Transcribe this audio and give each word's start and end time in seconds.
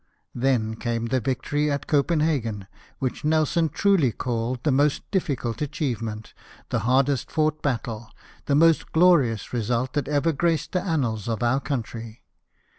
Then 0.33 0.77
came 0.77 1.05
the 1.05 1.19
victory 1.19 1.69
at 1.69 1.85
Copenhagen, 1.85 2.65
which 2.97 3.23
Nelson 3.23 3.69
truly 3.69 4.11
called 4.11 4.63
the 4.63 4.71
most 4.71 5.03
difficult 5.11 5.61
achievement, 5.61 6.33
the 6.71 6.79
hardest 6.89 7.29
fought 7.29 7.61
battle, 7.61 8.09
the 8.47 8.55
most 8.55 8.91
glorious 8.93 9.53
result 9.53 9.93
that 9.93 10.07
ever 10.07 10.31
graced 10.31 10.71
the 10.71 10.81
annals 10.81 11.27
of 11.27 11.43
our 11.43 11.59
country. 11.59 12.23